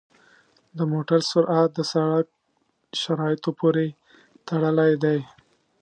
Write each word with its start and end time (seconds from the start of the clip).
د 0.77 0.79
موټر 0.91 1.19
سرعت 1.31 1.69
د 1.75 1.79
سړک 1.91 2.27
شرایطو 3.01 3.49
پورې 3.59 3.85
تړلی 4.47 4.93
دی. 5.03 5.19